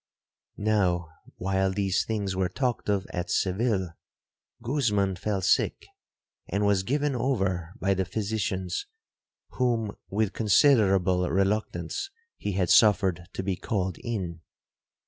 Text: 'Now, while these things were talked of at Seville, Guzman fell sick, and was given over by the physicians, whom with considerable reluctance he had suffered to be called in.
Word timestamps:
'Now, 0.57 1.09
while 1.35 1.71
these 1.71 2.03
things 2.03 2.35
were 2.35 2.49
talked 2.49 2.89
of 2.89 3.05
at 3.13 3.29
Seville, 3.29 3.91
Guzman 4.63 5.15
fell 5.15 5.43
sick, 5.43 5.85
and 6.47 6.65
was 6.65 6.81
given 6.81 7.15
over 7.15 7.75
by 7.79 7.93
the 7.93 8.03
physicians, 8.05 8.87
whom 9.49 9.95
with 10.09 10.33
considerable 10.33 11.29
reluctance 11.29 12.09
he 12.37 12.53
had 12.53 12.71
suffered 12.71 13.27
to 13.33 13.43
be 13.43 13.55
called 13.55 13.99
in. 13.99 14.41